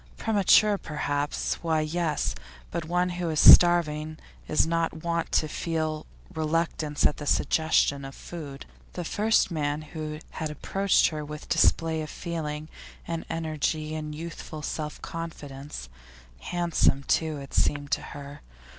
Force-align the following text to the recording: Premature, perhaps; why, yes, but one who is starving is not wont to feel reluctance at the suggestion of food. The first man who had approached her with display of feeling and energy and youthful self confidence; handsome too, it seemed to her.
Premature, 0.17 0.79
perhaps; 0.79 1.61
why, 1.61 1.81
yes, 1.81 2.33
but 2.71 2.85
one 2.85 3.09
who 3.09 3.29
is 3.29 3.39
starving 3.39 4.17
is 4.47 4.65
not 4.65 5.03
wont 5.03 5.31
to 5.31 5.47
feel 5.47 6.07
reluctance 6.33 7.05
at 7.05 7.17
the 7.17 7.27
suggestion 7.27 8.03
of 8.03 8.15
food. 8.15 8.65
The 8.93 9.05
first 9.05 9.51
man 9.51 9.83
who 9.83 10.17
had 10.31 10.49
approached 10.49 11.09
her 11.09 11.23
with 11.23 11.47
display 11.49 12.01
of 12.01 12.09
feeling 12.09 12.67
and 13.07 13.25
energy 13.29 13.93
and 13.93 14.15
youthful 14.15 14.63
self 14.63 14.99
confidence; 15.03 15.87
handsome 16.39 17.03
too, 17.03 17.37
it 17.37 17.53
seemed 17.53 17.91
to 17.91 18.01
her. 18.01 18.41